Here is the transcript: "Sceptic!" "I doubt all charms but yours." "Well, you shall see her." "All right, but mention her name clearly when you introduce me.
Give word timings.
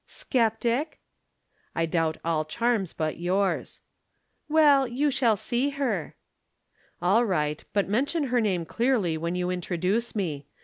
"Sceptic!" 0.07 0.99
"I 1.75 1.85
doubt 1.85 2.17
all 2.25 2.43
charms 2.43 2.91
but 2.91 3.17
yours." 3.19 3.81
"Well, 4.49 4.87
you 4.87 5.11
shall 5.11 5.35
see 5.35 5.69
her." 5.77 6.15
"All 7.03 7.23
right, 7.23 7.63
but 7.71 7.87
mention 7.87 8.23
her 8.33 8.41
name 8.41 8.65
clearly 8.65 9.15
when 9.15 9.35
you 9.35 9.51
introduce 9.51 10.15
me. 10.15 10.47